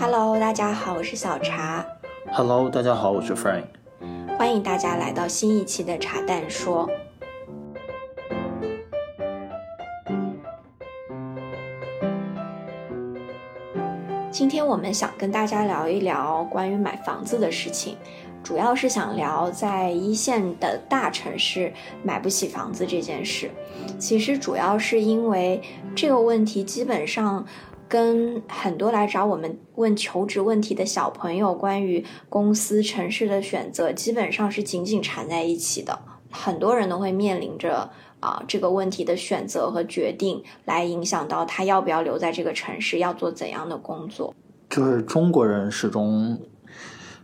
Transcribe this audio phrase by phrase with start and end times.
[0.00, 1.84] Hello，大家好，我是小茶。
[2.32, 3.64] Hello，大家好，我是 Frank。
[4.38, 6.88] 欢迎大家来到新一期的茶蛋说。
[14.30, 17.98] 今天我们想跟大家聊一聊关于买房子的事情，
[18.42, 21.70] 主要是想聊在一线的大城市
[22.02, 23.50] 买不起房子这件事。
[23.98, 25.60] 其实主要是因为
[25.94, 27.46] 这个问题基本上。
[27.92, 35.98] 跟很多来找我们问求职问题的小朋友，关于公司、城市的选择，基本上是紧紧缠在一起的。
[36.30, 44.34] 很多人都会面临着啊、这个问题的选择和决定，来影响到他要不要留在这个城市，要做怎样的工作。
[44.70, 46.40] 就是中国人始终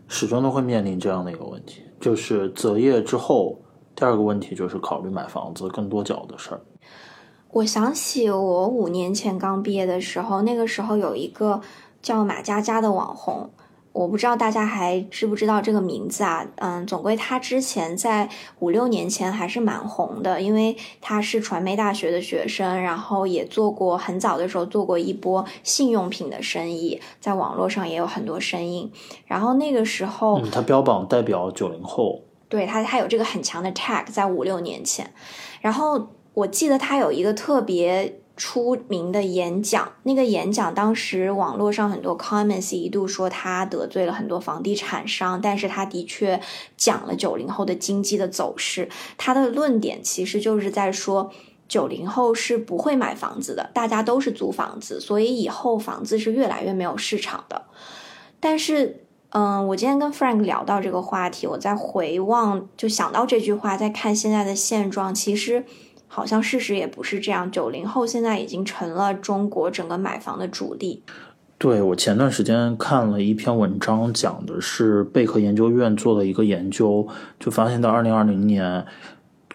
[0.07, 3.59] 始终都会面临这样的一个问题，就是择业之后，
[3.97, 6.61] 第二个问题就是考虑买房子更多缴的事儿。
[7.59, 11.61] 我想起我五年前刚毕业的时候，那个时候有一个
[12.01, 13.51] 叫马佳佳的网红，
[13.93, 16.47] 我不知道大家还知不知道这个名字啊？
[16.57, 18.29] 嗯，总归他之前在
[18.61, 28.89] 五六年前还是蛮红的，因为他是传媒大学的学生，然后也做过很早的时候做过一波性用品的生意，在网络上也有很多声音。
[29.27, 35.13] 然后那个时候，嗯，他标榜代表九零后，对他他有这个很强的 tag，在五六年前，
[35.61, 36.11] 然后。
[36.39, 46.41] 我记得他有一个特别出名的演讲，那个演讲当时网络上很多 comments 一度说他得罪了很多房地产商，但是他的确
[46.77, 48.89] 讲了九零后的经济的走势。
[49.17, 51.33] 他的论点其实就是在说，
[51.67, 57.63] 九零后是不会买房子的，大家都是租房子，所以以后房子是越来越没有市场的。
[58.39, 65.65] 但是，嗯，我今天跟 Frank 聊到这个话题，我在回望，就想到这句话，在看现在的现状，其实。
[66.09, 71.05] 好像事实也不是这样，九零后现在已经成了中国整个买房的主力。
[71.59, 77.07] 对我前段时间看了一篇文章，讲的是贝壳研究院做的一个研究，
[77.39, 78.87] 就发现到二零二零年，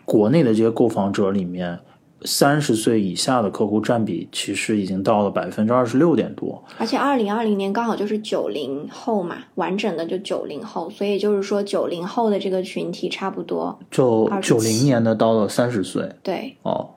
[0.03, 1.79] 国内的这些购房者里面，
[2.25, 6.63] 三十岁以下的客户占比其实已经到了百分之二十六点多。
[6.77, 16.09] 而且二零二零年刚好就是九零后嘛，完整的就九零后，所以就是说九零后的这个群体差不多就九零年的到了三十岁。
[16.21, 16.89] 对，哦，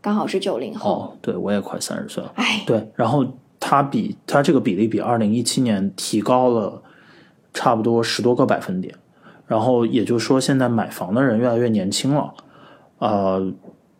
[0.00, 0.92] 刚好是九零后。
[0.92, 2.32] 哦，对我也快三十岁了。
[2.34, 3.24] 哎，对，然后
[3.58, 6.82] 它比它这个比例比二零一七年提高了
[7.52, 8.94] 差不多十多个百分点。
[9.46, 12.32] 然后也就是说，现在买房的人越来越年轻了，
[12.98, 13.52] 呃，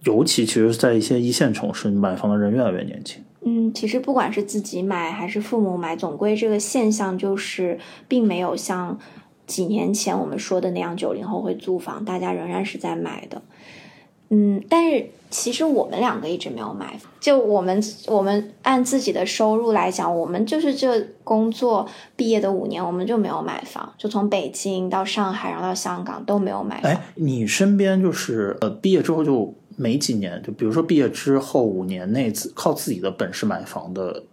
[0.04, 3.22] 尤其其实，在一些一线城市，买房的人越来越年轻。
[3.46, 7.78] 嗯，其实不管是自己买还是父母买，总归这个现象就是，
[8.08, 8.98] 并没有像
[9.46, 13.42] 几年前我们说的那样，九零后会租房，大家仍然是在买的。
[14.30, 17.12] 嗯，但是其实我们两个一直没有买房。
[17.20, 26.90] 就我们我们按自己的收入来讲，我们就是这工作毕业的五年，我们就没有买房，就从北京到上海，然后到香港都没有买房。
[26.90, 34.24] 哎，你身边就是呃，毕业之后就没几年，就比如说毕业之后五年内自靠自己的本事买房的，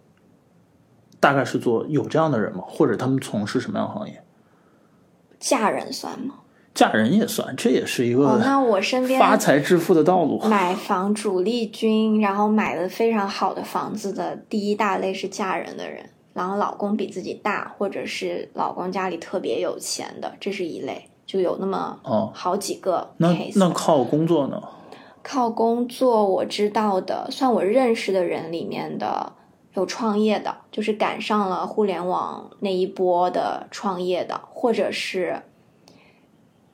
[1.20, 2.64] 大概是做有这样的人吗？
[2.66, 4.22] 或者他们从事什么样的行业？
[5.38, 6.36] 嫁人算吗？
[6.74, 10.40] 嫁人也算，这也是一个哦，那我身边发财致富的道路。
[10.48, 23.36] 买房主力军，然后买了非常好的房子的第一大类是嫁人的人，然后老公比自己大，或者是老公家里特别有钱的，这是一类，就有那么哦好几个那。
[23.56, 24.62] 那靠工作呢？
[25.22, 29.32] 靠工作，我知道的，算我认识的人里面的
[29.74, 35.42] 有创业的，就是赶上了互联网那一波的创业的，或者是。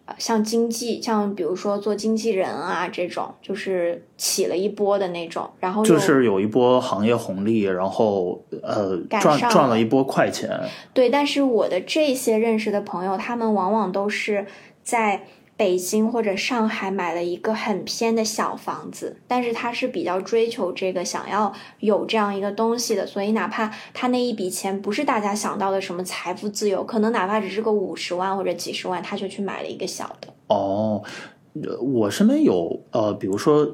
[0.06, 10.48] 呃像经济，像比如说做经纪人啊这种，就是起了一波的那种，然后就是有一波行业红利，然后呃赚赚了一波快钱。
[10.94, 14.46] 对，但是我的这些认识的朋友，他们往往都是
[14.82, 15.26] 在
[15.58, 30.28] 北京或者上海买了一个很偏的小房子，但是他是比较追求这个，想要有这样一个东西的，所以哪怕他那一笔钱不是大家想到的什么财富自由，可能哪怕只是个五十万或者几十万，他就去买了一个小的。
[30.46, 31.02] 哦，
[31.80, 33.68] 我身边有呃，比如说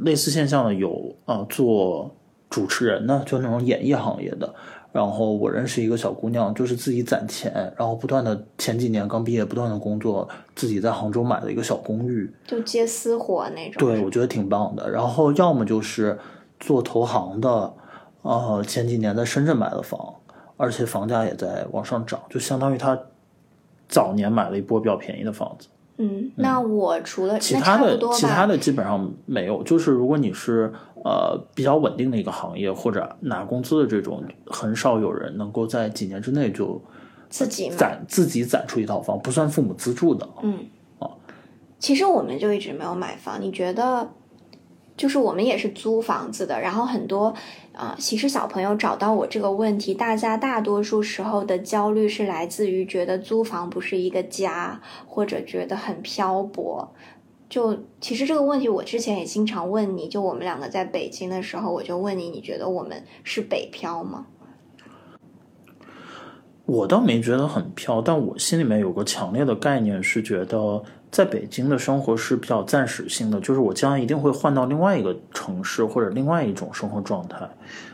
[0.00, 2.16] 类似现象的有呃做
[2.48, 4.54] 主持人的，就那种演艺行业的。
[4.92, 13.78] 然后我认识一个小姑娘，就是自己攒钱，然后不断的前几年刚毕业，不断的工作，自己在杭州买了一个小公寓，就接私活那种。
[13.78, 14.90] 对，我觉得挺棒的。
[14.90, 16.18] 然后要么就是
[16.58, 17.72] 做投行的，
[18.22, 20.14] 呃，前几年在深圳买了房，
[20.56, 22.98] 而且房价也在往上涨，就相当于他
[23.88, 25.68] 早年买了一波比较便宜的房子。
[26.02, 30.72] 嗯，那我除了其他的其他的基本上没有，就是如果你是
[31.04, 36.82] 呃比较稳定的一个行业，或者拿工资的这种，很少有人能够在几年之内就
[37.28, 40.28] 自己攒自己攒出一套房，不算父母资助的。
[40.42, 40.66] 嗯，
[40.98, 41.08] 啊
[41.78, 43.40] 其实我们就一直没有买房。
[43.40, 44.10] 你觉得，
[44.96, 47.32] 就是我们也是租房子的，然后很多
[47.72, 56.92] 啊、其实小朋友找到我这个问题，大家大多数时候的焦虑是来自于觉得租房不是一个家，或者觉得很漂泊。
[57.50, 64.26] 就其实这个问题，我之前也经常问你，就我们两个在北京的时候，我就问你，你觉得我们是北漂吗？
[66.64, 70.80] 我倒没觉得很飘，但我心里面有个强烈的概念，是觉得
[71.10, 77.50] 在北京的生活是比较暂时性的，就是我将来一定会换到另外一个城市或者另外一种生活状态。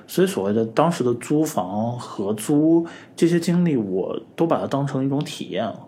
[0.07, 2.87] 所以所谓的当时的租房、合租
[3.17, 5.86] 这些经历，我都把它当成一种体验了。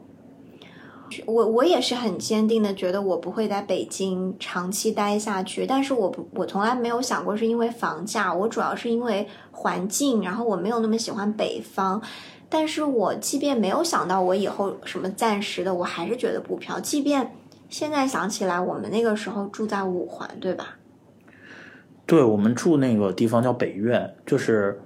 [1.26, 12.02] 我我也是很坚定的觉得我不会在北京长期待下去，但是我不我从来没有想过是因为房价，我主要是因为环境，然后我没有那么喜欢北方。
[12.48, 16.80] 但是我即便没有想到我以后什么暂时的，我还是觉得不漂。
[16.80, 17.34] 即便
[17.68, 20.76] 现在想起来，我们那个时候住在五环，对吧？
[22.06, 24.80] 对我们住那个地方叫北苑，就是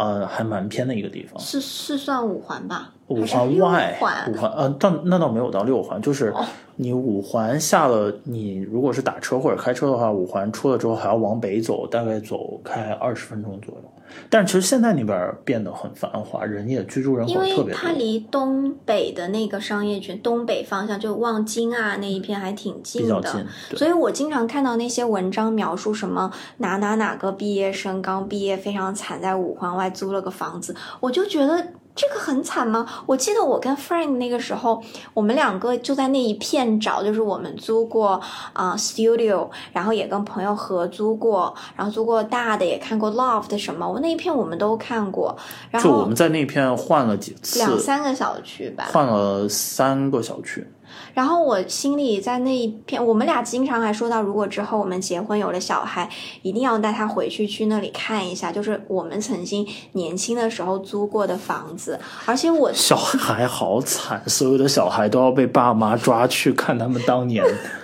[0.00, 1.38] 呃还蛮偏的一个地方。
[1.40, 2.90] 是是算五环吧？
[3.08, 6.44] 五环外，环五环呃，但那倒没有到六环，就是哦
[6.80, 13.82] 你五环下了，你如果是打车或者开车的话，五环出了之后还要往北走，大概走开二十分钟左右。
[14.28, 17.80] 但其实现在那边变得很繁华，人也居住人口因为特别多。
[17.80, 31.66] 它离东北的那个商业区，东北方向就望京啊那一片还挺近的，近，所以我经常看到那些文章描述什么哪哪哪个毕业生刚毕业非常惨，在五环外租了个房子，我就觉得。
[32.00, 32.86] 这个很惨吗？
[33.04, 34.82] 我记得我跟 Frank 那个时候，
[35.12, 38.18] 我们两个就在那一片找，就是我们租过
[38.54, 45.36] 啊、studio，然后也跟朋友合租过，然后租过大的，也看过 loft 什么，我那一片我们都看过。
[45.70, 50.66] 然后就我们在那片换了几次，两三个小区吧，换了三个小区。
[51.14, 56.08] 然后我心里在那一片，我们俩经常还说到，如果之后我们结婚有了小孩，
[56.42, 61.98] 一定要带他回去去那里看一下，就是我们曾经年轻的时候租过的房子。
[62.26, 67.44] 而且我小孩好惨，所有的小孩都要被爸妈抓去看他们当年。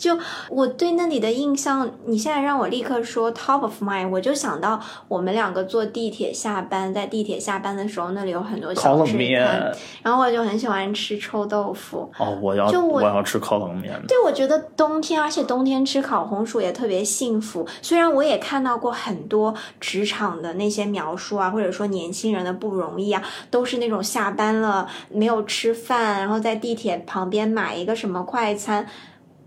[0.00, 0.18] 就
[0.48, 12.10] 我对那里的印象，你现在让我立刻说 top of mind，我就想到我们两个坐地铁下班，在地铁下班的时候，那里有很多小吃冷面摊，然后我就很喜欢吃臭豆腐。
[12.18, 13.94] 哦，我要就我要吃烤冷面。
[14.08, 17.68] 对，我觉得冬天，而且冬天吃烤红薯也特别幸福。
[17.82, 28.86] 虽然我也看到过很多职场的那些描述啊，或者说年轻人的不容易啊，都是那种下班了没有吃饭，然后在地铁旁边买一个什么快餐。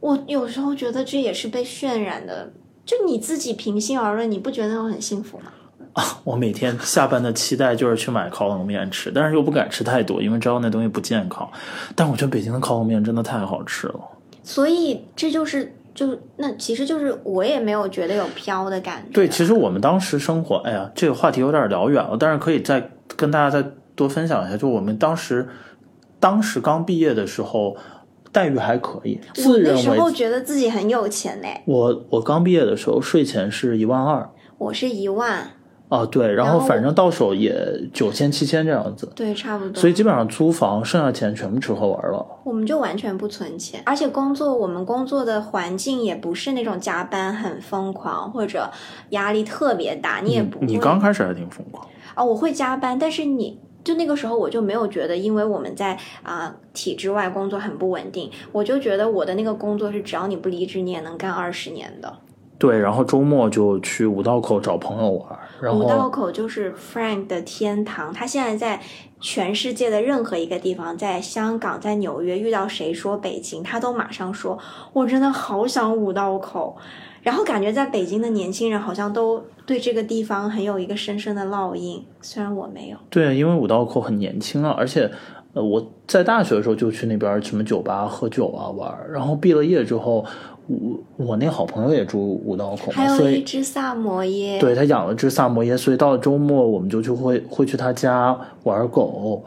[0.04, 2.52] 我有时候觉得这也是被渲染的。
[2.86, 5.46] 就你自己平心而论，你不觉得我很幸福吗？
[5.94, 11.50] 啊我每天下班的期待就是去买烤冷面吃，但是又不敢吃太多，因为知道那东西不健康。
[11.96, 14.00] 但我觉得北京的烤冷面真的太好吃了。
[14.44, 19.14] 所以这就是就那其实就是我也没有觉得有飘的感觉。
[19.14, 23.66] 对，其实我们当时生活，哎呀，这个话题有点聊远了，但是可以再跟大家再
[23.96, 24.58] 多分享一下。
[24.58, 25.48] 就我们当时，
[26.20, 27.78] 当时刚毕业的时候，
[28.34, 31.62] 待遇还可以，我自认那时候觉得自己很有钱嘞。
[31.66, 35.52] 我我刚毕业的时候税前是一万二我是一万，
[35.90, 37.54] 啊，对，然然后后反正到手也
[37.94, 39.80] 九千七千这样子，对，差不多。
[39.80, 42.26] 所以基本上租房剩下钱全部吃喝玩了。
[42.44, 48.72] 我们就完全不存钱，而且工作我们工作的环境也不是那种加班很疯狂或者
[49.10, 62.14] 压力特别大，你也不会你刚开始还挺疯狂，啊、我会加班，但是你就那个时候我就没有觉得，因为我们在啊、体制外工作很不稳定，我就觉得我的那个工作是只要你不离职，你也能干二十年的。
[62.58, 68.82] 对，然后周末就去五道口找朋友玩，然五道口就是 Frank 的天堂，他现在在
[69.20, 74.58] 全世界的任何一个地方，在香港、在纽约遇到谁说北京，他都马上说，
[74.94, 76.78] 我真的好想五道口。
[77.24, 82.98] 然后感觉在北京的年轻人好像都对这个地方很有一个深深的烙印，虽然我没有。
[83.10, 85.10] 对，因为五道口很年轻啊，而且
[85.54, 90.26] 呃我在大学的时候就去那边什么酒吧喝酒啊玩，然后毕了业之后，
[90.68, 90.78] 我
[91.16, 99.42] 我那好朋友也住五道口嘛，还有所以一只萨摩耶，对他养了只萨摩耶，所以到了周末我们就去会会去他家玩狗。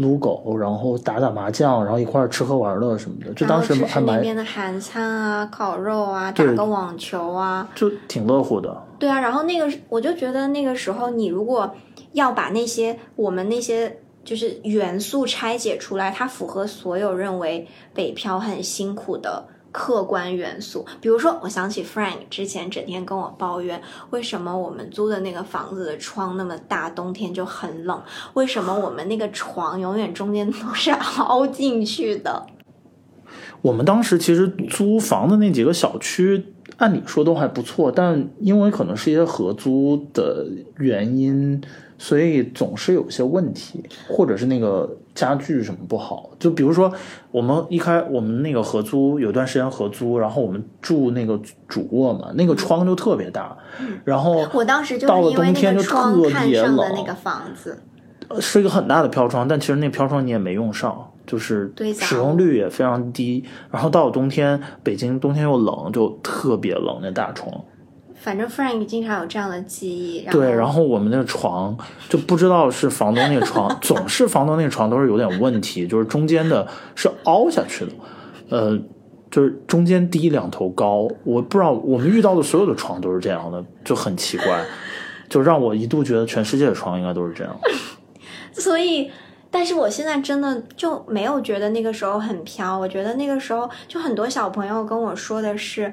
[0.00, 8.82] 撸狗，然后打打麻将，然后一块儿吃喝玩乐什么的，就当时然后吃吃那边的韩餐啊、烤肉啊、打个网球啊，就挺乐乎的。
[8.98, 11.70] 对啊，然后那个我就觉得那个时候，你如果
[12.12, 28.02] 要把那些我们那些就是元素拆解出来，它符合所有认为北漂很辛苦的客观元素，比如说，我想起 Frank 之前整天跟我抱怨，为什么我们租的那个房子的窗那么大，冬天就很冷？
[28.34, 32.46] 为什么我们那个床永远中间都是凹进去的？
[33.62, 36.46] 我们当时其实租房的那几个小区，
[36.78, 40.46] 按理说都还不错，但因为可能是一些合租的
[40.78, 41.60] 原因，
[42.02, 46.30] 所以总是有些问题，或者是那个家具什么不好。
[46.38, 46.90] 就比如说，
[47.30, 51.38] 我们一开我们那个合租有段时间合租，然后我们住那个
[51.68, 53.54] 主卧嘛，那个窗就特别大，
[54.02, 57.78] 然后我当时就到了冬天就特别看上的冷那个房子，
[58.40, 63.44] 是一个很大的飘窗，但其实那飘窗你也没用上，就是使用率也非常低。
[63.70, 67.62] 然后到了冬天，北京冬天又冷，就特别冷那大窗。
[68.20, 70.20] 反正 Frank 经常有这样的记忆。
[70.30, 71.76] 对，然后我们那个床
[72.08, 77.92] 就不知道是房东那个床， 总是房东那个床都是有点问题，就是中间的是凹下去的，
[78.50, 78.78] 呃，
[79.30, 81.08] 就是中间低两头高。
[81.24, 84.64] 我不知道我们遇到的所有的床都是这样的，就很奇怪，
[85.28, 87.56] 就让我一度觉得全世界的床应该都是这样。
[88.52, 89.10] 所以，
[89.50, 92.78] 但是我现在真的就没有觉得那个时候很飘。
[92.78, 95.92] 我觉得那个时候就很多小朋友跟我说的是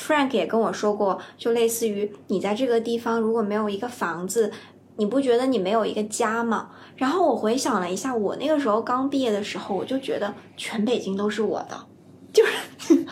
[0.00, 4.50] ，Frank 也跟我说过，就类似于你在这个地方如果没有一个房子，
[4.96, 6.70] 你不觉得你没有一个家吗？
[6.96, 11.86] 然后我回想了一下，我那个时候刚毕业的时候，我就觉得全北京都是我的，
[12.32, 13.06] 就是。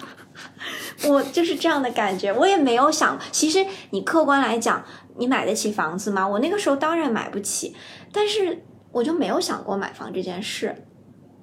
[1.09, 3.19] 我就是这样的感觉，我也没有想。
[3.31, 4.85] 其实你客观来讲，
[5.17, 6.27] 你买得起房子吗？
[6.27, 7.75] 我那个时候当然买不起，
[8.13, 10.85] 但是我就没有想过买房这件事。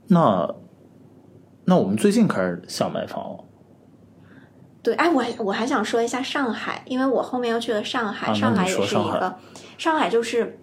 [0.07, 0.55] 那
[1.65, 3.43] 那我们最近开始想买房了。
[4.85, 9.35] 对，哎，我还我还想说一下上海，因为我后面又去了上海，啊上海也是一个，
[9.79, 10.59] 上海就是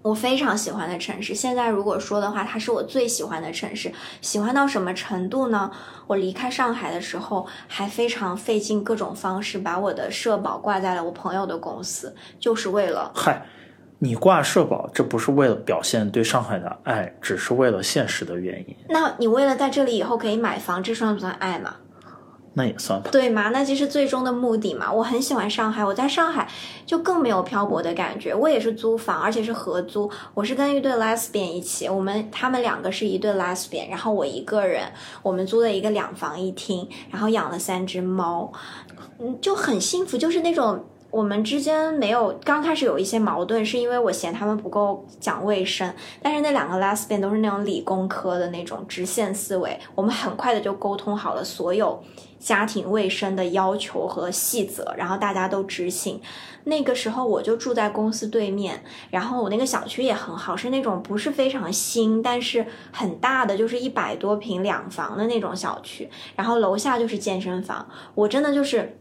[0.00, 1.34] 我非常喜欢的城市。
[1.34, 3.92] 现在如果说的话，它是我最喜欢的城市，
[4.22, 5.70] 喜欢到什么程度呢？
[6.06, 13.44] 我离开上海的时候，还非常费尽各种方式把我的社保挂在了我朋友的公司，就是为了嗨，
[13.98, 21.76] 你挂社保，这不是为了表现对上海的爱，只是为了现实的原因，那你为了在这里以后可以买房，这算不算爱嘛？
[22.54, 23.10] 那也算吧。
[23.10, 23.48] 对嘛？
[23.48, 24.92] 那就是最终的目的嘛。
[24.92, 26.48] 我很喜欢上海，我在上海
[26.84, 28.34] 就更没有漂泊的感觉。
[28.34, 30.10] 我也是租房，而且是合租。
[30.34, 34.92] 我是跟一对 lesbian 一起，我们他们两个是一对 lesbian，然后我一个人，
[35.22, 38.52] 我们租了一个两房一厅，然后养了三只猫，
[39.18, 40.84] 嗯，就很幸福，就是那种。
[41.12, 52.02] 我们之间没有刚开始有一些矛盾，是因为我嫌他们不够讲卫生，但是那两个 lesbian 都是那种理工科的那种直线思维，我们很快的就沟通好了所有
[52.42, 56.20] 家庭卫生的要求和细则，然后大家都执行。
[56.64, 68.98] 那个时候我就住在公司对面，然后我那个小区也很好，是那种不是非常新，但是很大的，就是一百多平两房的那种小区，然后楼下就是健身房，我真的就是。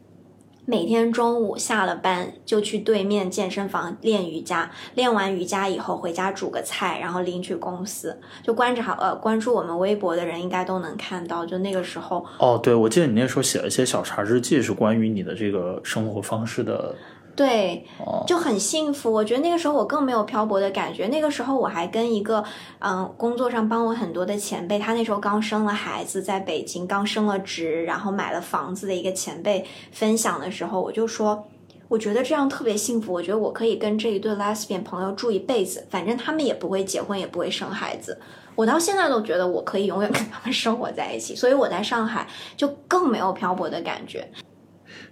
[0.65, 8.19] 每天中午下了班就去对面健身房练瑜伽，练完瑜伽以后回家煮个菜，然后领取公司。
[8.43, 16.95] 就观察呃关注我们微博的人应该都能看到，就那个时候哦，对，我记得你那时候写了一些小茶日记，是关于你的这个生活方式的。
[17.35, 19.11] 对，哦，就很幸福。
[19.11, 21.07] 我觉得那个时候我更没有漂泊的感觉。
[21.07, 22.43] 那个时候我还跟一个
[22.79, 31.47] 嗯工作上帮我很多的前辈，他那时候刚生了孩子，在北京刚升了职，然后买了房子的一个前辈分享的时候，我就说。
[31.87, 38.17] 我觉得这样特别幸福，我觉得我可以跟这一对 lesbian 朋友住一辈子，反正他们也不会结婚，也不会生孩子。
[38.55, 44.25] 我到现在都觉得我可以永远跟他们生活在一起，所以我在上海就更没有漂泊的感觉。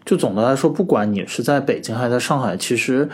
[0.06, 3.08] 就总的来说，不管你是在北京还是在上海，其实，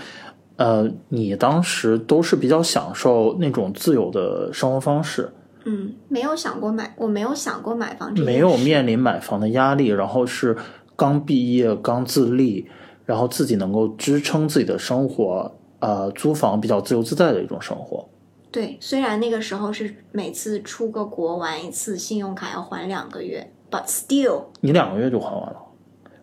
[0.58, 5.32] 呃，你当时都是比较享受那种自由的生活方式，
[5.66, 10.56] 嗯，没有想过买，我没有想过买房没有面临买房的压力，然后是
[10.96, 12.68] 刚毕业、刚自立，
[13.06, 18.08] 然后自己能够支撑自己的生活，呃，租房比较自由自在的一种生活。
[18.52, 25.58] 对，虽然那个时候是每次出个国玩一次，信用卡要还两个月，but still，你两个月就还完了，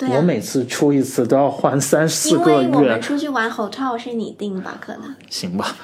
[0.03, 4.77] 对啊，我每次出一次都要还三四因个月为我们，出去玩 hotel 是你定吧？
[4.81, 5.77] 可能行吧？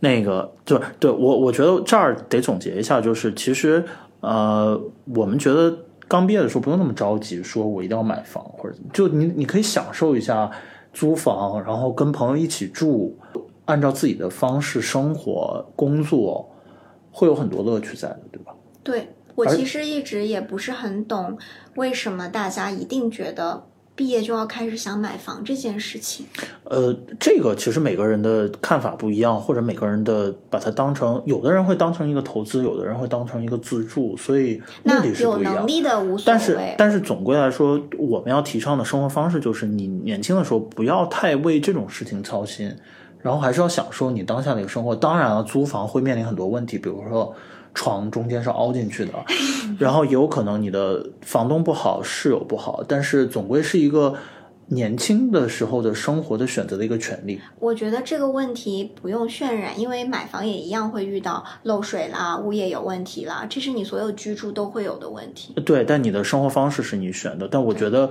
[0.00, 3.84] 那个，就对我，我觉得这儿得总结一下，就是其实，
[4.20, 4.80] 呃，
[5.14, 5.72] 我们觉得
[6.08, 10.50] 刚毕业的时候不用那么着急，说我一定要买房或者怎么，就你你可以享受一下
[10.92, 13.16] 租房，然后跟朋友一起住，
[13.66, 16.50] 按照自己的方式生活、工作，
[17.12, 18.52] 会有很多乐趣在的，对吧？
[18.82, 21.38] 对我其实一直也不是很懂，
[21.80, 23.64] 为什么大家一定觉得
[23.96, 26.26] 毕业就要开始想买房这件事情？
[26.64, 35.66] 呃，这个其实每个人的看法不一样，或者每个人的把它当成，有的人会当成一个投资，有的人会当成一个自住，所以目那的是不一样有能。
[35.66, 36.74] 力的无所但是谓。
[36.76, 42.70] 但是总归来说，我们要提倡的生活方式就是，你年轻的时候不要太为这种事情操心，
[43.22, 44.94] 然后还是要享受你当下的一个生活。
[44.94, 47.34] 当然了，租房会面临很多问题，比如说
[47.74, 49.12] 床中间是凹进去的，
[49.78, 54.14] 然后也有可能你的房东不好，室友不好，但是总归是一个
[54.66, 57.40] 年轻的时候的生活的选择的一个权利。
[57.58, 65.54] 我觉得这个问题不用渲染，因为买房也一样会遇到漏水啦、物业有问题啦，这是你所有居住都会有的问题。
[65.66, 68.10] 对，但你的生活方式是你选的，但我觉得，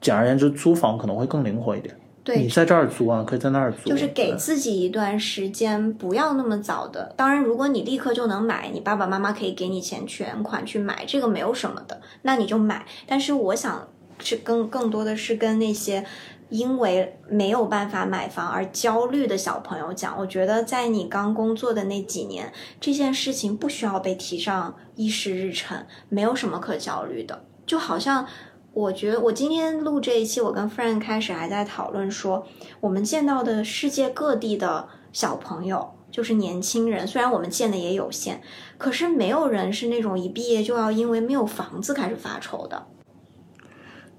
[0.00, 1.96] 简而言之，租房可能会更灵活一点。
[2.36, 7.12] 你，在这儿租啊，可以在那儿租，就是给自己一段时间，不要那么早的。
[7.16, 12.84] 当然，如果你立刻就能买，你爸爸妈妈可以给你钱全款去买，这个没有什么的，那你就买。
[13.06, 16.04] 但是我想是更更多的是跟那些
[16.48, 28.26] 因为没有办法买房而焦虑的小朋友讲，我觉得在你刚工作的那几年，这件事情不需要被提上议事日程，没有什么可焦虑的，就好像。
[28.72, 32.46] 我觉得我今天录这一期，我跟 Frank 开始还在讨论说，
[32.80, 38.40] 我们见到的世界各地的小朋友，就是年轻人，虽然我们见的也有限，
[38.78, 42.86] 可是没有人是那种一毕业就要因为没有房子开始发愁的。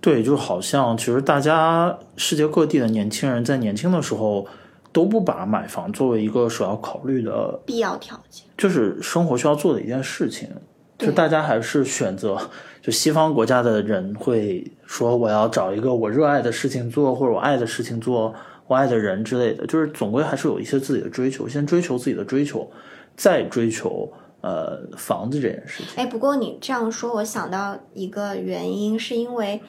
[0.02, 4.46] 对，就好像其实大家世界各地的年轻人在年轻的时候
[4.92, 8.46] 都不把买房作为一个首要考虑的，必要条件。
[8.58, 10.50] 就是生活需要做的一件事情。
[10.98, 12.38] 就大家还是选择，
[12.82, 18.34] 就西方国家的人会说我要找一个我热爱的事情做，或者我爱的事情做，
[18.66, 19.68] 我爱的人之类的。
[19.68, 22.68] 就是总归还是有一些自己的追求，先追求自己的追求，
[23.16, 24.12] 再追求
[24.42, 25.94] 呃房子这件事情。
[25.96, 29.62] 哎，不过你这样说，我想到一个原因，是因为，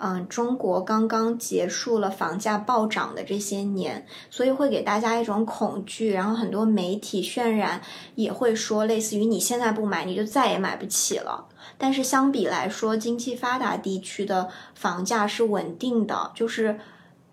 [0.00, 7.80] 嗯，中国刚刚结束了房价暴涨的这些年，所以会给大家一种恐惧，然后很多媒体渲染
[8.14, 11.46] 也会说，类似于你现在不买，你就再也买不起了。
[11.76, 16.78] 但是相比来说，经济发达地区的房价是稳定的，就是。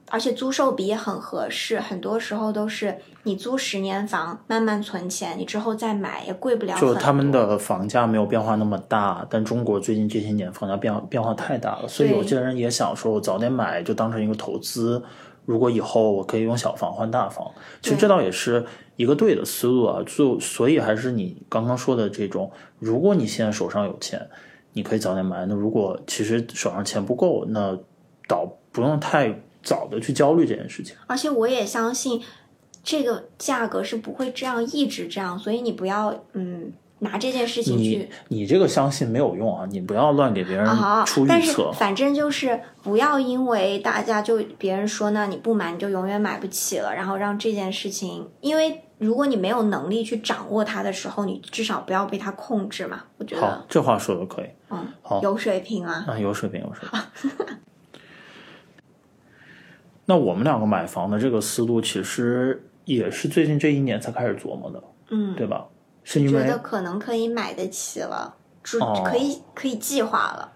[0.10, 6.78] 而且租售比也很合适，很多时候都是你租十年房，慢慢存钱，你之后再买也贵不了。
[6.80, 15.04] 就他们的房价没有变化那么大，但中国最近这些年房价变变化太大了，所以有些人也想说，我早点买就当成一个投资，
[15.46, 18.64] 如果以后我可以用小房换大房，其实这倒也是
[18.98, 20.04] 一个对的思路啊。
[20.06, 24.30] 就所以还是你刚刚说的这种，如果你现在手上有钱，
[24.74, 27.76] 你可以早点买；那如果其实手上钱不够，那
[28.28, 30.96] 倒不用太早的去焦虑这件事情。
[31.08, 32.22] 而且我也相信，
[32.82, 41.72] 这个价格是不会这样一直这样，所以你不要嗯拿这件事情去你这个相信没有用啊，你不要乱给别人啊出，但是预测。
[41.74, 53.04] 反正就是不要因为大家就别人说那你不买你就永远买不起了，然后让这件事情，因为如果你没有能力去掌握它的时候，你至少不要被它控制嘛。
[53.18, 54.46] 我觉好得，这话说的可以。
[54.70, 56.06] 嗯，好有水平啊。
[56.08, 57.32] 啊，有水平，有水平。
[60.06, 65.66] 那我们两个买房的这个思路，其实也是最近这一年才开始琢磨的，嗯，对吧？
[66.04, 70.52] 是因为觉得可能可以买得起了，就哦可以可以计划了。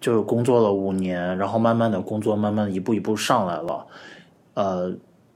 [0.00, 3.86] 就工作了五年，然后慢慢的工作，慢慢地一步一步上来了，
[4.54, 4.90] 呃，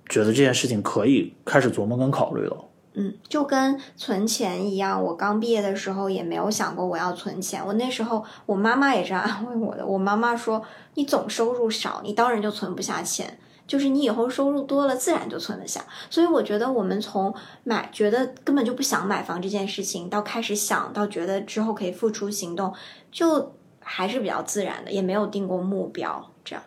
[0.09, 2.65] 觉得这件事情可以开始琢磨跟考虑了。
[2.95, 7.67] 嗯，就跟存钱一样，我刚毕业的时候也没有想过我要存钱。
[7.67, 9.85] 我那时候，我妈妈也这样安慰我的。
[9.85, 10.63] 我妈妈说
[10.95, 13.39] ：“你总收入少，你当然就存不下钱。
[13.67, 22.73] 就是你以后收入多了，自然就存得下。”所以我觉得，我们从买觉得根本就不想买房这件事情，到开始想到觉得之后可以付出行动，
[23.11, 26.63] 就还是比较自然的，也没有定过目标，这样、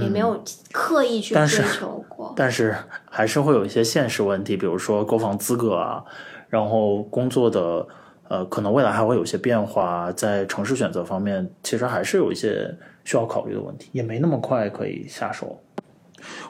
[0.00, 2.32] 也没有刻意去追嗯但是求过。
[2.36, 2.76] 但是
[3.10, 6.04] 还是会有一些现实问题，比如说购房资格啊，
[6.48, 7.86] 然后工作的
[8.28, 12.72] 呃，可能未来还会有些变化，在城市选择方面，其实还是有一些
[13.04, 15.60] 需要考虑的问题，也没那么快可以下手。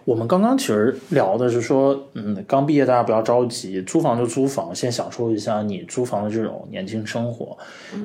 [0.04, 7.56] 我们刚刚其实聊的是说，嗯，刚毕业大家不要着急，租房就租房，先享受一下你租房的这种年轻生活。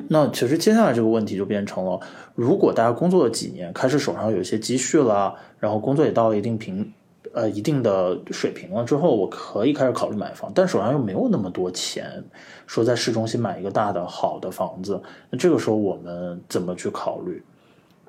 [0.10, 2.00] 那其实接下来这个问题就变成了，
[2.36, 6.94] 如果大家工作了几年，开始手上有一些积蓄了，然后工作也到了一定平
[7.34, 12.24] 呃一定的水平了之后，我可以开始考虑买房，但手上又没有那么多钱，
[12.68, 17.42] 说在市中心买一个大的好的房子，那这个时候我们怎么去考虑？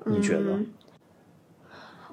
[0.05, 0.51] 你觉得？
[0.51, 0.67] 嗯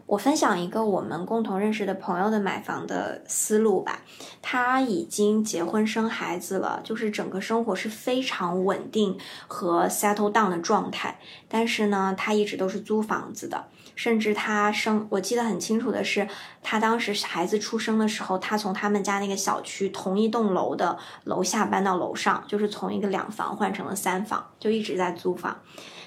[0.07, 4.03] 我分享一个我们共同认识的朋友的买房的思路吧。
[4.43, 11.19] 他已经结婚生孩子了，就是整个生活是非常稳定和 settle down 的状态。
[11.49, 13.64] 但是呢，他一直都是租房子的，
[13.95, 16.29] 甚至他生，我记得很清楚的是，
[16.62, 25.57] 他当时孩子出生的时候，他从他们家那个小区同一栋楼的楼下搬到楼上，就是从一个两房换成了三房，就一直在租房。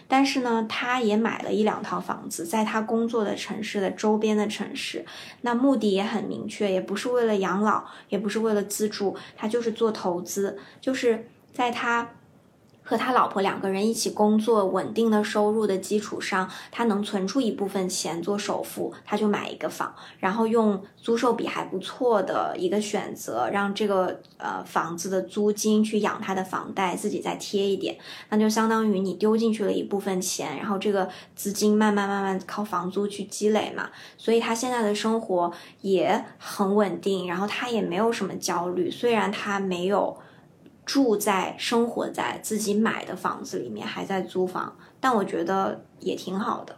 [0.08, 5.06] 但是呢，他也买了一两套房子，在他工作的城市的周边的城市，
[5.42, 12.10] 那目的也很明确，也不是为了养老，也不是为了自住，他就是做投资，就是在他。
[12.88, 27.98] 和他老婆两个人一起工作，稳定的收入的基础上，他能存出一部分钱做首付，他就买一个房，然后用租售比还不错的一个选择，让这个呃房子的租金去养他的房贷，自己再贴一点，
[28.30, 40.18] 那就相当于你丢进去了一部分钱，然后这个资金慢慢慢慢靠房租去积累嘛，所以他现在的生活也很稳定，然后他也没有什么焦虑，虽然他没有。
[40.88, 46.74] 住在生活在自己买的房子里面，还在租房，但我觉得也挺好的。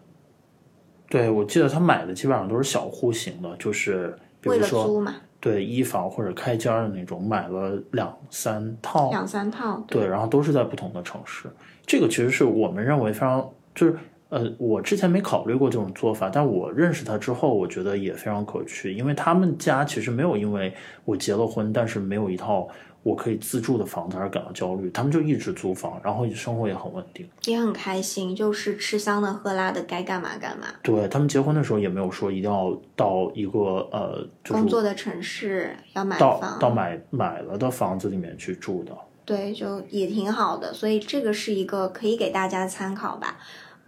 [1.08, 5.06] 对，我记得他买的基本上都是小户型的，就是比如说，
[5.40, 11.48] 对一房或者开间的那种，买了两三套，两三套，对，然后都是在不同的城市。
[11.86, 13.96] 这个其实是我们认为非常，就是
[14.30, 20.74] 呃，我之前没考虑过这种做法，但我认识他之后，我觉得也非常可取，因为他们家其实没有因为
[21.06, 22.68] 我结了婚，但是没有一套。
[23.02, 30.68] 我可以自住的房子而感到焦虑，他们就一直租房，然后生活也很稳定，也很开心，就是吃香的喝辣的，该干嘛干嘛。
[30.84, 38.92] 对他们结婚的时候也没有说一定要到一个呃工作的城市要买房，到买买了的房子里面去住的。
[39.24, 43.38] 对，就也挺好的，所以这个是一个可以给大家参考吧。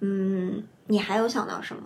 [0.02, 1.84] 嗯，你还有想到什么？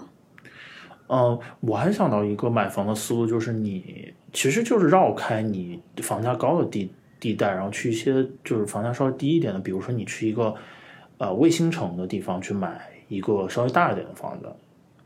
[1.07, 6.91] 嗯，我还想到一个买房的思路，就是你其实就是绕开你房价高的地。
[7.17, 10.53] 地带，然后去一些就是房价稍微低一点的，比如说你去一个
[11.17, 14.47] 呃卫星城的地方去买一个稍微大一点的房子。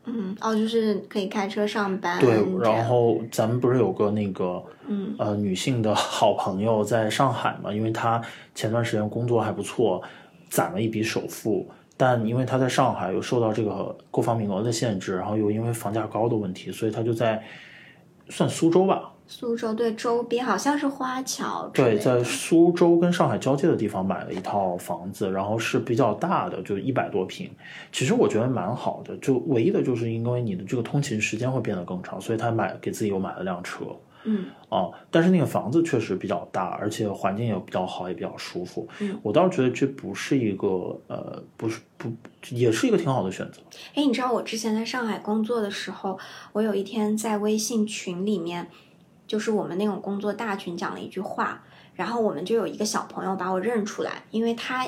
[0.04, 2.20] 嗯，哦，就是可以开车上班。
[2.20, 7.72] 对，然后咱们不是有个那个嗯呃女性的好朋友在上海嘛？
[7.72, 8.22] 因为她
[8.54, 10.02] 前段时间工作还不错，
[10.50, 11.70] 攒了一笔首付，
[12.02, 17.44] 但因为他在上海又受到这个购房名额的限制，然后又因为房价高的问题，所以他就在
[18.30, 19.12] 算苏州吧。
[19.28, 27.52] 苏州对周边好像是花桥，对，在苏州跟上海交界的地方买了一套房子，然后是比较大的，就一百多平。
[27.92, 33.84] 其实我觉得蛮好的，就唯一的就是因为你的这个通勤时间会变得更长，所以他买给自己又买了辆车。
[34.30, 38.88] 嗯，啊，但是那个房子确实比较大，而且环境也比较好，也比较舒服。
[39.00, 40.68] 嗯，我倒是觉得这不是一个
[41.08, 42.12] 呃，不是不，
[42.50, 43.62] 也是一个挺好的选择。
[43.96, 46.20] 哎，你知道我之前在上海工作的时候，
[46.54, 48.68] 我有一天在微信群里面。
[49.30, 51.62] 就是我们那种工作大群讲了一句话，
[51.94, 54.88] 然后我们就有一个小朋友把我认出来，因为他，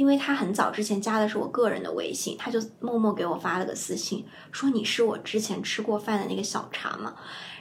[0.00, 7.14] 因为他很早之前加的是我个人的微信，他就默默给我发了个私信，说你是我之前吃过饭的那个小茶嘛？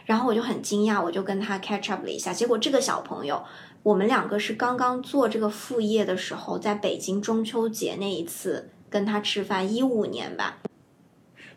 [0.05, 3.43] 然后我就很惊讶，我就跟他 catch up 了一下，结果这个小朋友，
[3.83, 10.59] 我们两个是刚刚做这个副业的时候，在北京中秋节那一次跟他吃饭，一五年吧。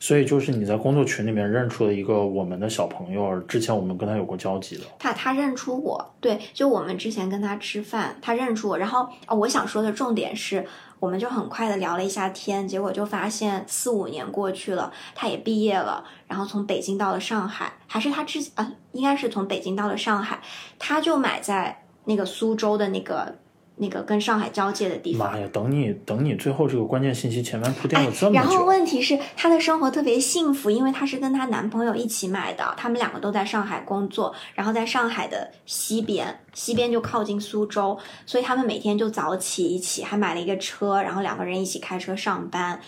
[0.02, 4.82] 所以就是你在工作群里面认出了一个我们的小朋友，之前我们跟他有过交集的。
[4.98, 8.76] 他他认出我，对，就我们之前跟他吃饭，他认出我。
[8.76, 10.66] 然后哦，我想说的重点是，
[10.98, 20.40] 我们就很快的聊了一下天，结果就发现四五年过去了，他也毕业了，然后从北京到了上海，还是他之啊，应该是从北京到了上海，
[20.80, 23.36] 他就买在那个苏州的那个。
[23.76, 25.32] 那个跟上海交界的地方。
[25.32, 25.48] 妈呀！
[25.52, 28.34] 等你等你，最后这个关键信息前面铺垫了这么久。
[28.34, 42.80] 然后问题是，她的生活特别幸福，因为她是跟她男朋友一起买的，他们两个都在上海工作，然后在上海的西边，西边就靠近苏州，所以他们每天就早起一起，还买了一个车，然后两个人一起开车上班。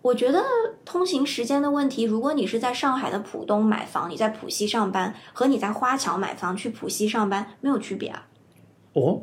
[0.00, 0.42] 我觉得
[0.84, 8.26] 通行时间的问题，如果你是在上海的浦东买房，你在浦西上班，和你在花桥买房去浦西上班没有区别啊。
[8.94, 9.22] 哦。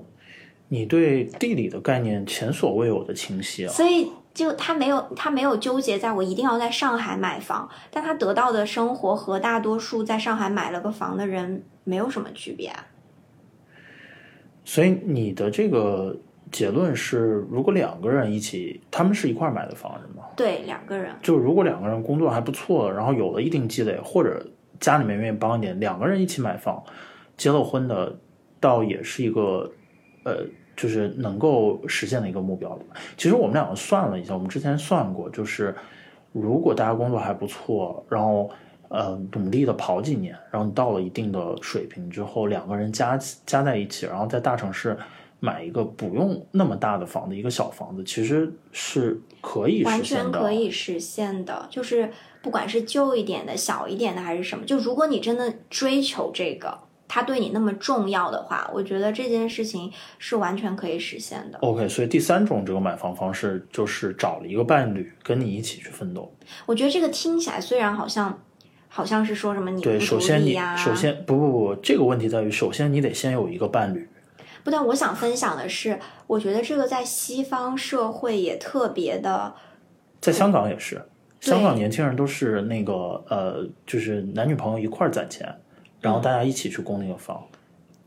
[0.69, 3.69] 你对地理的概念前所未有的清晰啊！
[3.71, 12.71] 所以就他没有他没有纠结在我一定要在上海买房，但他得到的生活和大多数在上海买了个房的人没有什么区别。
[14.63, 16.15] 所以你的这个
[16.51, 20.23] 结论是，如果两个人一起，他们是一块买的房子吗？
[20.35, 21.11] 对，两个人。
[21.23, 24.45] 就如果两个人工作还不错，然后有了一定积累，或者
[24.79, 26.83] 家里面愿意帮一点，两个人一起买房，
[27.35, 28.19] 结了婚的，
[28.59, 29.71] 倒也是一个
[30.23, 30.45] 呃。
[30.77, 32.79] 就是能够实现的一个目标了。
[33.17, 35.75] 其实我们两个算了一下，我们之前算过，就是
[36.31, 38.49] 如果大家工作还不错，然后
[38.87, 44.97] 呃努力的跑几年，然后你到了一定的水平之后，两个人加加在一起，然后在大城市
[45.41, 51.67] 买一个不用那么大的房子，一个小房子，其实是可以完全可以实现的。
[51.69, 52.09] 就是
[52.41, 56.79] 不管是旧一点的、小一点的还是什么，就如果你真的追求这个，
[57.09, 61.57] 它对你那么重要的话，我觉得这件事情是完全可以实现的。
[61.59, 66.31] OK，所以第三种这个买房方式就是找了一个伴侣跟你一起去奋斗。
[66.67, 68.39] 我觉得这个听起来虽然好像
[68.87, 74.07] 好像是说什么你不对，首先你、首先不不不，这个问题在于，首先你得先有一个伴侣。
[74.63, 79.55] 不但我想分享的是，我觉得这个在西方社会也特别的，
[80.21, 81.01] 在香港也是，
[81.39, 82.93] 香港年轻人都是那个
[83.29, 85.47] 呃，就是男女朋友一块儿攒钱，
[86.01, 87.43] 然后大家一起去供那个房。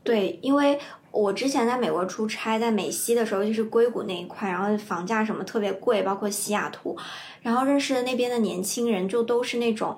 [0.03, 0.77] 对，因为
[1.11, 6.97] 我之前在美国出差，在美西的时候，就是硅谷那一块，然后房价什么特别贵，包括西雅图，
[7.41, 9.97] 然后认识的那边的年轻人就都是那种，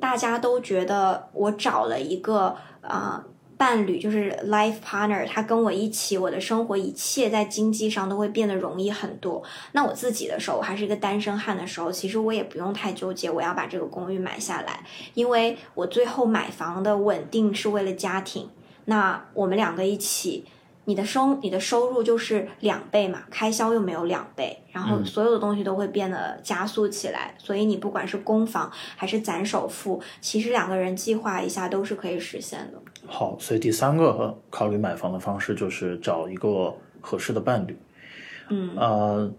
[0.00, 3.24] 大家都觉得我找了一个啊、呃
[3.64, 9.42] 伴侣，就是 life partner，他跟我一起，我的生活一切在经济上都会变得容易很多。
[9.72, 18.50] 那我自己的时候，我还是一个单身汉的时候，其实我也不用太纠结我要把这个公寓买下来，因为我最后买房的稳定是为了家庭。
[18.84, 20.44] 那我们两个一起，
[20.86, 27.34] 你的收你的收入就是两倍嘛，开销又没有两倍，然后嗯所有的东西都会变得加速起来。
[27.38, 32.78] 所以你不管是供房还是攒首付，其实两个人计划一下都是可以实现的。
[33.06, 37.78] 好，所以第三个考虑买房的方式就是找一个合适的伴侣。
[38.50, 39.32] 嗯呃，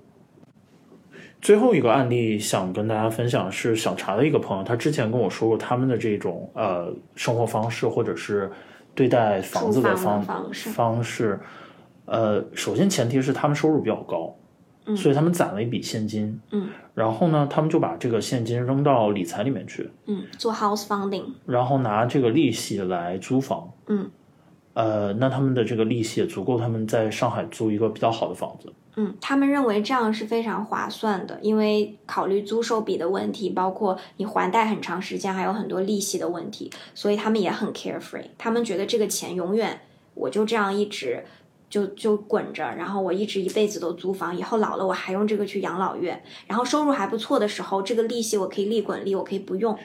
[1.41, 8.51] 最后一个案例想跟大家分享是小茶的一个朋友，他之前跟我说过他们的这种呃生活方式，或者是
[8.95, 11.39] 对待房子的方式方式。
[12.05, 14.35] 呃，首先前提是他们收入比较高，
[14.85, 23.69] 嗯所以他们攒了一笔现金，嗯然后呢，他们就把这个现金扔到理财里面去，嗯，做 house funding，然后拿这个利息来租房。
[23.87, 24.09] 嗯
[24.73, 28.71] 呃，那他们的这个利息也足够他们在上海租一个比较好的房子。
[28.97, 38.27] 嗯，他们认为这样是非常划算的，因为考虑租售比的问题，包括你还贷很长时间，还有很多利息的问题，所以他们也很 carefree。
[38.37, 39.81] 他们觉得这个钱永远
[40.13, 41.25] 我就这样一直
[41.69, 49.77] 就就滚着，然后我一直一辈子都租房，以后老了我还用这个去养老院，然后收入还不错的时候，这个利息我可以利滚利，我可以不用。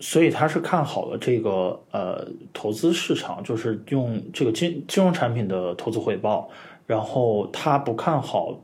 [0.00, 6.48] 所以他是看好了这个呃投资市场，就是用这个金金融产品的投资回报，
[6.86, 8.58] 然后他不看好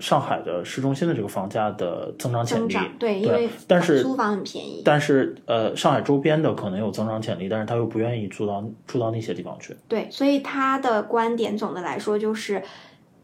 [0.00, 2.76] 上海的市中心的这个房价的增长潜力。
[2.98, 4.82] 对，因为但是租房很便宜。
[4.84, 9.76] 但是呃，上海周边的可能有增长潜力，但是他又不愿意住到住到那些地方去。
[9.88, 12.62] 对，所以他的观点总的来说就是，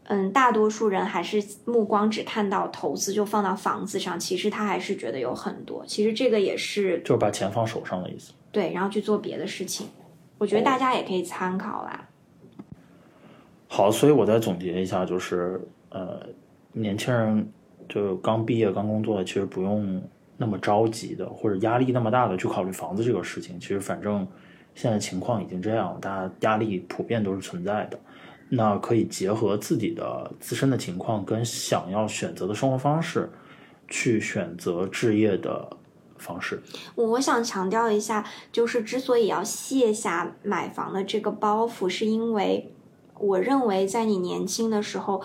[0.03, 5.85] 嗯，大多数人还是目光只看到投资就放到房子上，其实他还是觉得有很多。
[5.87, 8.33] 其实这个也是就是把钱放手上的意思。
[8.51, 9.87] 对，然后去做别的事情。
[10.37, 12.09] 我觉得大家也可以参考啦。
[13.75, 15.59] 好，所以我再总结一下，就是
[15.89, 16.25] 呃，
[16.71, 17.45] 年轻人
[17.89, 20.01] 就刚毕业、刚工作，其实不用
[20.37, 23.59] 那么着急的，或者压力那么大的去考虑房子这个事情。
[23.59, 24.25] 其实反正
[24.75, 27.99] 现在情况已经这样，大家压力普遍都是存在的。
[28.47, 33.29] 那可以结合自己的自身的情况跟想要选择的生活方式，
[33.89, 35.69] 去选择置业的
[36.17, 36.63] 方式。
[36.95, 42.71] 我想强调一下，就是之所以要卸下买房的这个包袱，是因为
[43.19, 45.21] 我认为在你年轻的时候。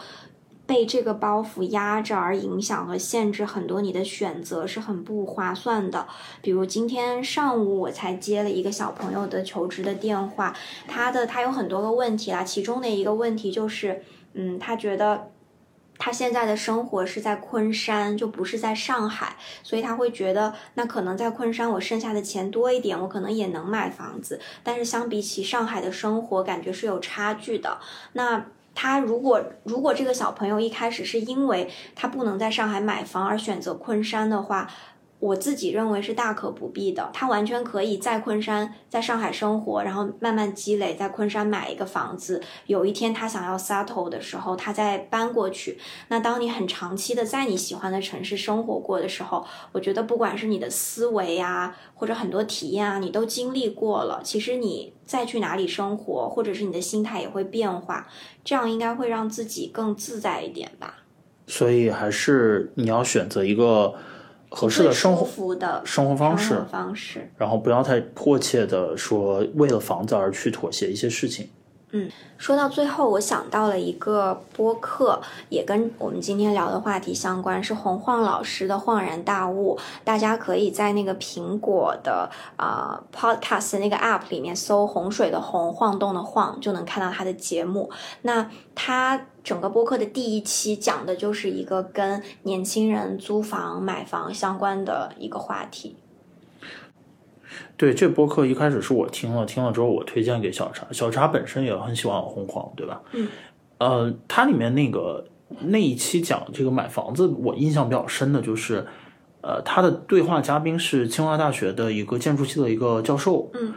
[0.67, 6.07] 被这个包袱压着而影响和限制很多你的选择是很不划算的。
[6.41, 10.55] 比如今天上午我才接了一个小朋友的求职的电话，
[10.87, 15.33] 他的他有很多个问题啦，其中的一个问题就是，嗯，他觉得。
[16.01, 27.79] 他现在的生活是在昆山，就不是在上海，所以他会觉得，那可能在昆山我剩下的钱多一点，我可能也能买房子，但是相比起上海的生活，感觉是有差距的。
[28.15, 34.71] 那他如果如果这个小朋友一开始是因为他不能在上海买房而选择昆山的话，
[35.21, 37.09] 我自己认为是大可不必的。
[37.13, 42.43] 他完全可以在昆山，在上海生活，然后慢慢积累，在昆山买一个房子。
[42.67, 45.79] 有一天他想要 settle 的时候，他再搬过去。
[46.09, 54.23] 那当你很长期的在你喜欢的城市生活过的时候，我觉得不管是你的思维啊，或者很多体验啊，你都经历过了。
[54.25, 58.09] 其实你再去哪里生活，或者是你的心态也会变化，
[58.43, 61.05] 这样应该会让自己更自在一点吧。
[61.47, 63.95] 所以还是你要选择一个
[64.51, 67.31] 合适的生活的生活方式生活，方式。
[67.39, 71.49] 然后不要太迫切的说为了房子而去妥协一些事情。
[71.93, 79.77] 嗯说到最后，我想到了一个播客，也跟我们今天聊的话题相关，是洪晃老师的《恍然大悟》。
[80.05, 87.91] 大家可以在那个苹果的啊、Podcast 那个 App 里面搜“洪水的洪，晃动的晃”，就能看到他的节目。
[88.23, 95.97] 那他整个播客的第一期讲的就是一个跟年轻人租房、买房相关的一个话题。
[97.81, 103.01] 对，这播客一开始是我听了，听了之后我推荐给小茶，小茶本身也很喜欢红黄，对吧？
[103.13, 103.27] 嗯。
[103.79, 105.27] 呃，它里面那个
[105.61, 108.87] 那一期讲这个买房子，我印象比较深的就是，
[109.41, 113.73] 呃，他的对话嘉宾是清华大学的一个建筑系的一个教授，嗯，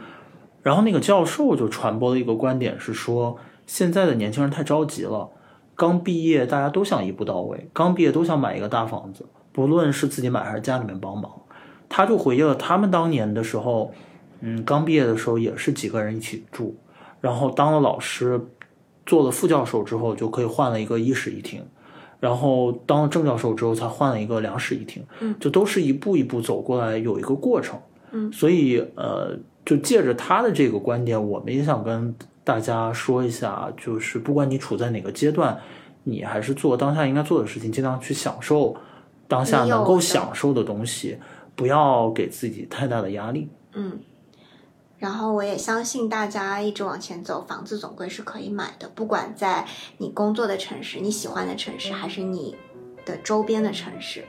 [0.60, 5.30] 然后那个教授就传播了一个观点是说，现在的年轻人太着急了，
[5.74, 11.32] 刚毕业大家都想一步到位，刚毕业都想买一个大房子，不论是自己买还是家里面帮忙。
[11.88, 13.92] 他就回忆了他们当年的时候，
[14.40, 16.76] 嗯，刚毕业的时候也是几个人一起住，
[17.20, 18.40] 然后当了老师，
[19.06, 21.62] 做了副教授之后就可以换了一个一室一厅，
[22.20, 27.78] 然后当了正教授之后才换了一个两室一厅，嗯，就都是一步一步走过来，有一个过程，
[28.12, 35.58] 嗯，所以呃，就借着他的这个观点，我们也想跟大家说一下，就是不管你处在哪个阶段，
[36.02, 38.76] 你还是做当下应该做的事情，尽量去享受
[39.26, 41.16] 当下能够享受的东西，
[41.54, 43.48] 不要给自己太大的压力。
[43.72, 44.00] 嗯，
[44.98, 49.66] 然后我也相信大家一直往前走，房子总归是可以买的，不管在
[49.98, 52.56] 你工作的城市、你喜欢的城市，还是你
[53.04, 54.24] 的周边的城市。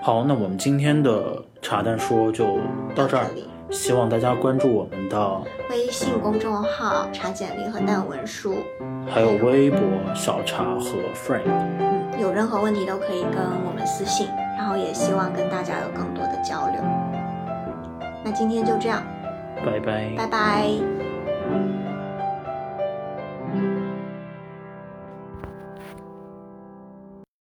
[0.00, 2.58] 好，那我们今天的茶蛋说就
[2.94, 8.54] 到这儿，里，希望大家关注我们的，微信公众号“茶简历”和蛋文书，
[9.08, 9.80] 还有微博
[10.14, 11.95] 小茶和 Frank。
[12.16, 13.32] 嗯，有任何问题都可以跟
[13.64, 16.80] 我们私信，然后也希望跟大家有更多的交流。
[18.24, 19.02] 那今天就这样，
[19.64, 20.12] 拜拜。
[20.16, 20.95] 拜拜。